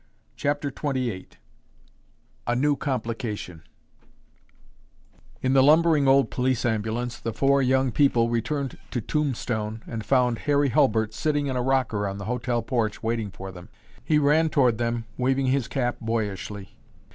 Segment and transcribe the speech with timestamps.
[0.35, 1.27] CHAPTER XXVIII
[2.47, 3.61] A NEW COMPLICATION
[5.43, 10.39] In the lumbering old police ambulance, the four young people returned to Tombstone and found
[10.49, 13.69] Harry Hulbert sitting in a rocker on the hotel porch waiting for them.
[14.03, 16.75] He ran toward them waving his cap boyishly.